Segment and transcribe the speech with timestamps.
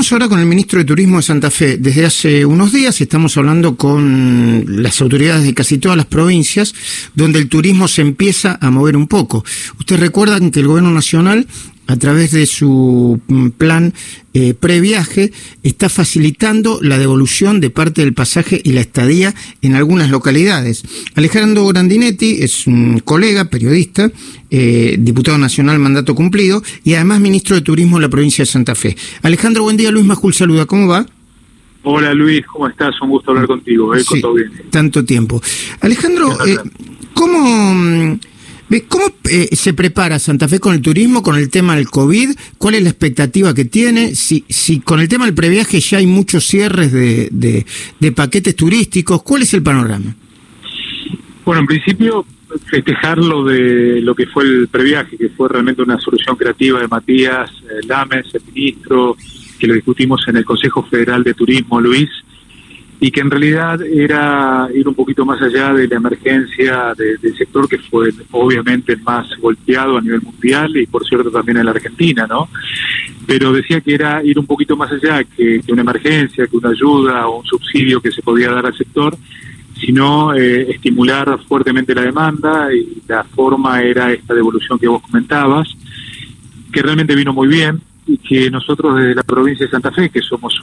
[0.00, 1.76] Estamos ahora con el ministro de Turismo de Santa Fe.
[1.76, 6.74] Desde hace unos días estamos hablando con las autoridades de casi todas las provincias
[7.14, 9.44] donde el turismo se empieza a mover un poco.
[9.78, 11.46] Ustedes recuerdan que el gobierno nacional
[11.90, 13.92] a través de su mm, plan
[14.32, 15.32] eh, previaje,
[15.64, 20.84] está facilitando la devolución de parte del pasaje y la estadía en algunas localidades.
[21.16, 24.10] Alejandro Grandinetti es un colega, periodista,
[24.50, 28.76] eh, diputado nacional mandato cumplido y además ministro de Turismo de la provincia de Santa
[28.76, 28.96] Fe.
[29.22, 29.90] Alejandro, buen día.
[29.90, 30.66] Luis Majul saluda.
[30.66, 31.04] ¿Cómo va?
[31.82, 32.94] Hola Luis, ¿cómo estás?
[33.00, 33.94] Un gusto hablar contigo.
[33.94, 34.04] ¿eh?
[34.04, 34.22] Sí,
[34.70, 35.42] tanto tiempo.
[35.80, 36.56] Alejandro, eh,
[37.14, 38.20] ¿cómo mm,
[38.86, 42.30] ¿Cómo eh, se prepara Santa Fe con el turismo, con el tema del COVID?
[42.56, 44.14] ¿Cuál es la expectativa que tiene?
[44.14, 44.44] Si,
[44.84, 47.28] con el tema del previaje ya hay muchos cierres de,
[47.98, 50.14] de, paquetes turísticos, ¿cuál es el panorama?
[51.44, 52.24] Bueno, en principio
[52.66, 56.86] festejar lo de lo que fue el previaje, que fue realmente una solución creativa de
[56.86, 59.16] Matías eh, Lames, el ministro,
[59.58, 62.08] que lo discutimos en el Consejo Federal de Turismo, Luis,
[63.02, 67.66] y que en realidad era ir un poquito más allá de la emergencia del sector
[67.66, 71.70] que fue obviamente el más golpeado a nivel mundial y por cierto también en la
[71.70, 72.50] Argentina, ¿no?
[73.26, 77.26] Pero decía que era ir un poquito más allá que, una emergencia, que una ayuda
[77.26, 79.16] o un subsidio que se podía dar al sector,
[79.80, 85.74] sino eh, estimular fuertemente la demanda y la forma era esta devolución que vos comentabas,
[86.70, 87.80] que realmente vino muy bien,
[88.10, 90.60] y que nosotros desde la provincia de Santa Fe, que somos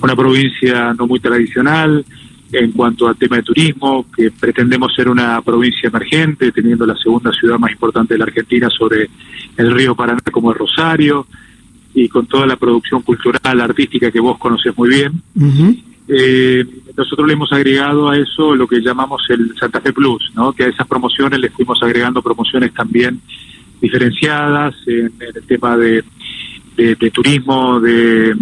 [0.00, 2.04] una provincia no muy tradicional
[2.52, 7.32] en cuanto al tema de turismo, que pretendemos ser una provincia emergente, teniendo la segunda
[7.32, 9.10] ciudad más importante de la Argentina sobre
[9.56, 11.26] el río Paraná como el Rosario,
[11.94, 15.22] y con toda la producción cultural, artística que vos conocés muy bien.
[16.08, 16.64] Eh,
[16.96, 20.52] nosotros le hemos agregado a eso lo que llamamos el Santa Fe Plus, ¿no?
[20.52, 23.20] que a esas promociones le fuimos agregando promociones también
[23.80, 26.04] diferenciadas en el tema de
[26.76, 28.34] de, turismo, de,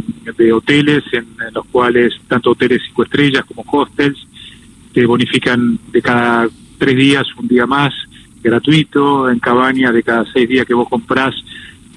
[0.52, 4.26] hoteles, en, los cuales tanto hoteles cinco estrellas como hostels
[4.92, 7.92] te bonifican de cada tres días un día más
[8.42, 11.34] gratuito, en cabañas de cada seis días que vos comprás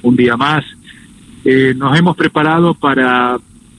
[0.02, 0.64] un día más.
[1.44, 3.38] Eh, nos hemos preparado para,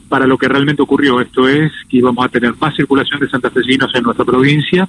[0.09, 3.95] para lo que realmente ocurrió, esto es que íbamos a tener más circulación de santafesinos
[3.95, 4.89] en nuestra provincia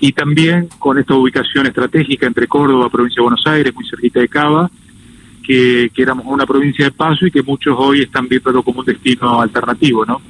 [0.00, 4.28] y también con esta ubicación estratégica entre Córdoba, provincia de Buenos Aires, muy cerquita de
[4.28, 4.70] Cava,
[5.46, 9.40] que, éramos una provincia de paso y que muchos hoy están viendo como un destino
[9.40, 10.20] alternativo, ¿no?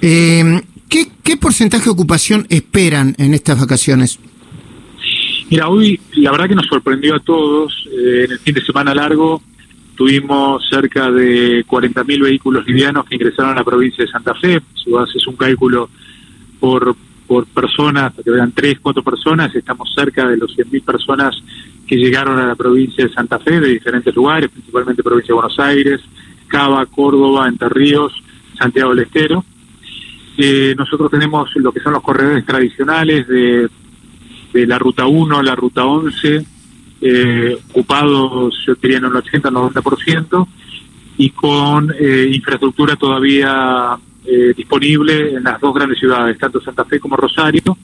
[0.00, 4.18] Eh, ¿qué, porcentaje de ocupación esperan en estas vacaciones?
[5.50, 7.86] Mira, hoy la verdad que nos sorprendió a todos.
[7.90, 9.42] Eh, en el fin de semana largo
[9.94, 14.60] tuvimos cerca de 40.000 vehículos livianos que ingresaron a la provincia de Santa Fe.
[14.82, 15.90] Si vos haces un cálculo
[16.60, 16.94] por,
[17.28, 21.36] por personas, que vean tres, cuatro personas, estamos cerca de los 100.000 personas
[21.86, 25.58] que llegaron a la provincia de Santa Fe de diferentes lugares, principalmente provincia de Buenos
[25.60, 26.00] Aires,
[26.48, 28.14] Cava, Córdoba, Entre Ríos,
[28.58, 29.44] Santiago del Estero.
[30.38, 33.68] Eh, nosotros tenemos lo que son los corredores tradicionales de,
[34.54, 36.46] de la Ruta 1, la Ruta 11,
[37.02, 40.48] eh, ocupados, yo diría, en un 80-90%,
[41.18, 43.98] y con eh, infraestructura todavía
[44.56, 47.76] disponible en las dos grandes ciudades, tanto Santa Fe como Rosario,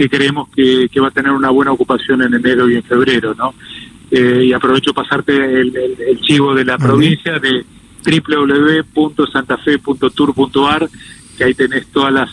[0.00, 3.52] que creemos que, va a tener una buena ocupación en enero y en febrero, ¿no?
[4.10, 7.66] Eh, y aprovecho pasarte el, chivo de la provincia de
[8.02, 10.88] www.santafe.tour.ar,
[11.36, 12.30] que ahí tenés todas las,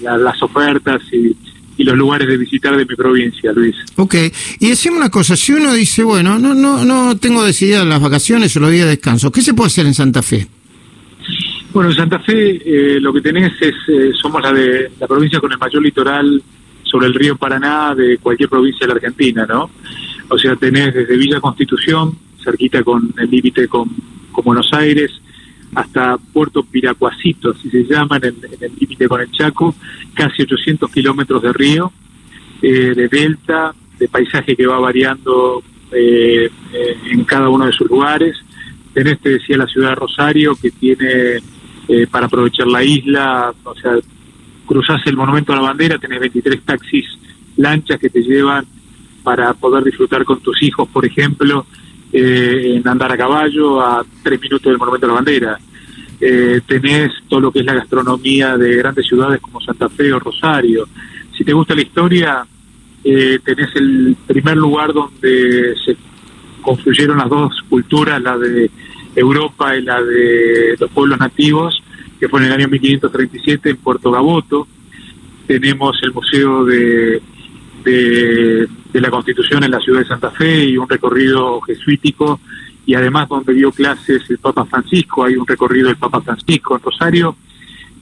[0.00, 1.36] las ofertas y,
[1.84, 3.74] los lugares de visitar de mi provincia, Luis.
[3.96, 4.14] Ok,
[4.58, 8.54] y decimos una cosa, si uno dice, bueno, no no no tengo decididas las vacaciones
[8.54, 10.46] o los días de descanso, ¿qué se puede hacer en Santa Fe?
[11.80, 15.40] Bueno, en Santa Fe eh, lo que tenés es, eh, somos la de la provincia
[15.40, 16.42] con el mayor litoral
[16.82, 19.70] sobre el río Paraná de cualquier provincia de la Argentina, ¿no?
[20.28, 23.88] O sea, tenés desde Villa Constitución, cerquita con el límite con,
[24.44, 25.10] Buenos Aires,
[25.74, 28.24] hasta Puerto Piracuacito, así se llama, en
[28.60, 29.74] el límite con el Chaco,
[30.12, 31.90] casi 800 kilómetros de río,
[32.60, 37.88] eh, de delta, de paisaje que va variando eh, eh, en cada uno de sus
[37.88, 38.36] lugares.
[38.92, 41.40] Tenés, te decía, la ciudad de Rosario, que tiene
[42.10, 43.92] para aprovechar la isla, o sea,
[44.66, 47.06] cruzás el Monumento a la Bandera, tenés 23 taxis,
[47.56, 48.64] lanchas que te llevan
[49.22, 51.66] para poder disfrutar con tus hijos, por ejemplo,
[52.12, 55.58] eh, en andar a caballo a tres minutos del Monumento a la Bandera.
[56.20, 60.18] Eh, tenés todo lo que es la gastronomía de grandes ciudades como Santa Fe o
[60.18, 60.86] Rosario.
[61.36, 62.46] Si te gusta la historia,
[63.02, 65.96] eh, tenés el primer lugar donde se
[66.60, 68.70] confluyeron las dos culturas, la de
[69.16, 71.79] Europa y la de los pueblos nativos,
[72.20, 74.68] que fue en el año 1537 en Puerto Gaboto.
[75.46, 77.22] Tenemos el Museo de,
[77.82, 82.38] de, la Constitución en la ciudad de Santa Fe y un recorrido jesuítico
[82.84, 86.82] y además donde dio clases el Papa Francisco, hay un recorrido del Papa Francisco en
[86.82, 87.36] Rosario,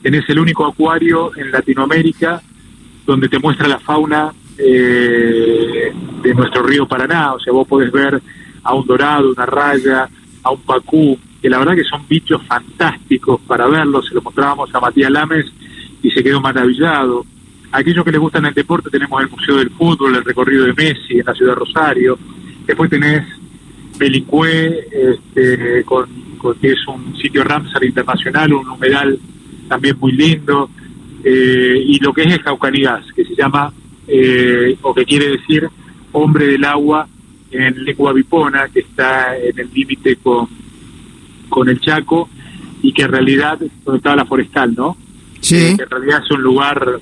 [0.02, 2.42] tenés el único acuario en Latinoamérica
[3.06, 5.92] donde te muestra la fauna eh,
[6.22, 8.20] de nuestro río Paraná, o sea, vos podés ver
[8.62, 10.08] a un dorado, una raya,
[10.42, 14.74] a un pacú, que la verdad que son bichos fantásticos para verlos, se lo mostrábamos
[14.74, 15.46] a Matías Lames
[16.02, 17.24] y se quedó maravillado.
[17.70, 21.18] Aquellos que les gustan el deporte tenemos el Museo del Fútbol, el recorrido de Messi
[21.18, 22.18] en la ciudad de Rosario,
[22.66, 23.24] después tenés
[23.98, 26.08] Belicué, este, con,
[26.60, 29.18] que es un sitio Ramsar internacional, un humedal
[29.68, 30.70] también muy lindo,
[31.24, 33.72] eh, y lo que es el Jaucanigás, que se llama,
[34.06, 35.68] eh, o que quiere decir
[36.12, 37.08] hombre del agua
[37.50, 40.48] en lengua vipona, que está en el límite con,
[41.48, 42.28] con el Chaco,
[42.82, 44.96] y que en realidad, donde estaba la forestal, ¿no?
[45.40, 45.56] Sí.
[45.56, 47.00] Eh, que en realidad es un lugar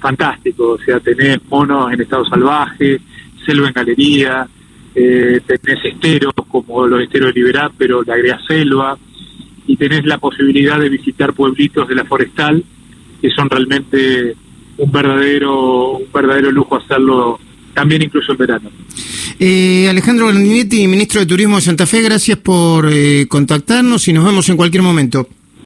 [0.00, 3.00] fantástico, o sea, tenés monos en estado salvaje,
[3.44, 4.46] selva en galería,
[4.94, 8.98] eh, tenés esteros como los esteros de Liberá, pero le agregas selva,
[9.66, 12.62] y tenés la posibilidad de visitar pueblitos de la forestal,
[13.20, 14.36] que son realmente
[14.76, 17.38] un verdadero, un verdadero lujo hacerlo
[17.72, 18.70] también incluso en verano.
[19.38, 24.24] Eh, Alejandro Grandinetti, ministro de Turismo de Santa Fe, gracias por eh, contactarnos y nos
[24.24, 25.28] vemos en cualquier momento.